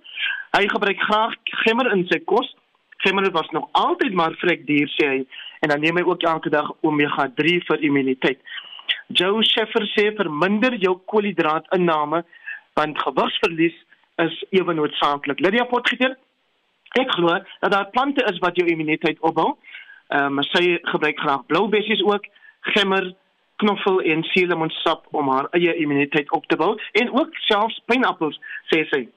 [0.56, 1.36] hy gebruik graag
[1.66, 2.50] gemmer in sy kos
[3.06, 5.20] gemmer was nog altyd maar vrek duur sê hy
[5.64, 8.40] en dan neem hy ook elke dag omega 3 vir immuniteit
[9.08, 12.24] Joe Sheffer sê verminder jou koolhidraatinname
[12.80, 13.78] want gewigsverlies
[14.28, 16.18] is ewe noodsaaklik Lydia Potgieter
[17.00, 19.54] ek glo dat daar plante is wat jou immuniteit opbou
[20.14, 22.26] Ehm um, sy gebruik graag blou bessies ook,
[22.76, 23.08] gemmer,
[23.62, 28.38] knoffel en suurlemoensap om haar eie immuniteit op te bou en ook selfs pineappels
[28.70, 29.08] sê sy.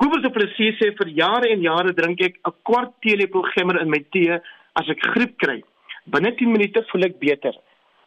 [0.00, 3.90] Google se presies sê vir jare en jare drink ek 'n kwart teelepel gemmer in
[3.90, 4.40] my tee
[4.80, 5.60] as ek griep kry.
[6.04, 7.54] Binne 10 minute voel ek beter.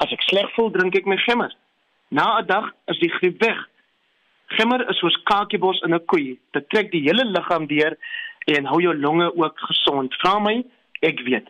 [0.04, 1.54] As ek sleg voel, drink ek my gemmer.
[2.12, 3.60] Na 'n dag is die griep weg.
[4.58, 6.40] Gemmer is soos kakiebos in 'n koei.
[6.52, 7.98] Dit trek die hele liggaam deur
[8.48, 10.14] en hou jou longe ook gesond.
[10.22, 10.64] Vra my,
[11.02, 11.48] ek weet.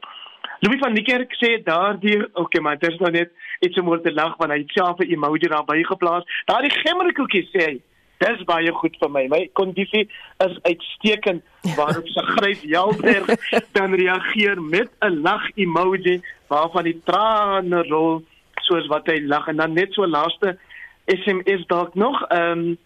[0.61, 4.13] Louis van Niekerk sê daardie, okay, maar dit is nou net iets om oor te
[4.13, 6.23] lag want hy het self 'n emoji daarby geplaas.
[6.45, 7.81] Daardie gemmerkoekie sê hy,
[8.23, 9.25] dis baie goed vir my.
[9.31, 10.05] My kondisie
[10.45, 11.43] is uitstekend
[11.75, 18.23] waarop sy gryp Jalberg dan reageer met 'n lag emoji waarvan die trane rol
[18.67, 20.57] soos wat hy lag en dan net so laaste
[21.05, 22.21] SMS dalk nog.
[22.29, 22.77] Ehm um,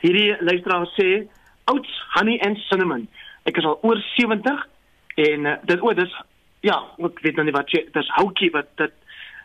[0.00, 1.26] hierdie luisteraar sê
[1.64, 3.08] oats, honey and cinnamon.
[3.44, 4.68] Ek is al oor 70
[5.16, 6.14] en uh, dit o, dis
[6.62, 8.92] ja, ek weet nou nie wat jy dis houtjie wat dit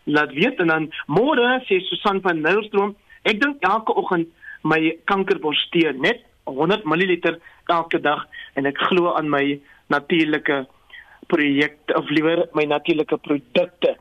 [0.08, 2.96] laat weet en dan môre sê Susan van Nylstroom,
[3.28, 4.30] ek dink elke oggend
[4.64, 7.38] my kankerborstee net 100 ml
[7.68, 10.66] elke dag en ek glo aan my natuurlike
[11.28, 13.98] projek of liewer my natuurlike produkte.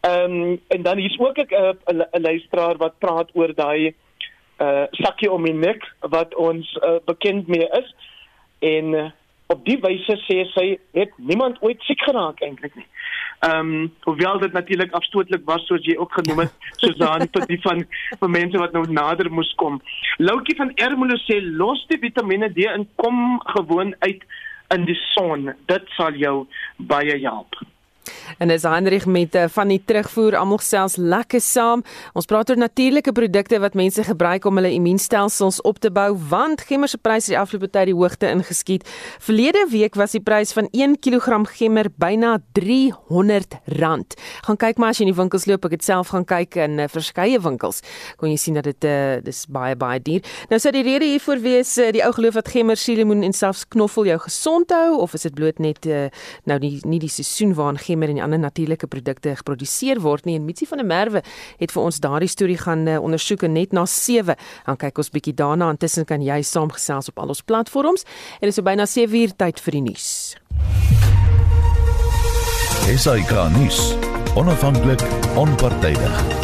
[0.00, 3.94] Ehm um, en dan hier's ook 'n 'n luisteraar wat praat oor daai
[4.60, 7.94] uh sakkie om my nek wat ons uh, bekend mee is
[8.58, 9.10] en uh,
[9.50, 12.86] op die wyse sê sy het niemand ooit siek geraak eintlik nie.
[13.40, 17.60] Ehm um, hoewel dit natuurlik afstootlik was soos jy ook genoem het, Susan tot die
[17.64, 17.82] van
[18.20, 19.80] van mense wat nou nader moes kom.
[20.18, 24.24] Loukie van Ermelo sê los die Vitamiene D in kom gewoon uit
[24.76, 25.50] in die son.
[25.72, 26.34] Dit sal jou
[26.76, 27.58] baie help.
[28.38, 31.82] En as Heinrich met uh, van die terugvoer almal selfs lekker saam.
[32.14, 36.62] Ons praat oor natuurlike produkte wat mense gebruik om hulle immuunstelsels op te bou want
[36.68, 38.86] gemmer se pryse die afgelope tyd die hoogte ingeskiet.
[39.18, 44.16] Verlede week was die prys van 1 kg gemmer byna R300.
[44.46, 46.78] Gaan kyk maar as jy in die winkels loop, ek het self gaan kyk in
[46.80, 47.82] uh, verskeie winkels.
[48.20, 50.24] Kon jy sien dat dit uh, dis baie baie duur.
[50.50, 53.66] Nou sou die rede hiervoor wees uh, die ou geloof dat gemmer, suurlemoen en selfs
[53.72, 56.06] knoffel jou gesond hou of is dit bloot net uh,
[56.48, 60.36] nou die nie die seisoen waarin gemmer en die ander natuurlike produkte geproduseer word nie.
[60.38, 61.22] En Mitsi van der Merwe
[61.60, 65.34] het vir ons daardie storie gaan uh, ondersoek net na 7 dan kyk ons bietjie
[65.36, 65.70] daarna.
[65.72, 68.06] Intussen kan jy saamgesels op al ons platforms.
[68.40, 70.10] En dit is so byna 7 uur tyd vir die nuus.
[72.90, 73.82] SAK nuus.
[74.38, 75.02] Onafhanklik
[75.38, 76.39] onpartydig